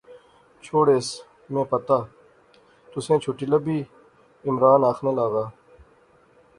چھوڑیس، 0.63 1.07
میں 1.51 1.65
پتہ، 1.71 1.97
تسیں 2.91 3.19
چٹھی 3.23 3.45
لبی، 3.51 3.77
عمران 4.49 4.81
آخنے 4.89 5.11
لاغآ 5.17 5.45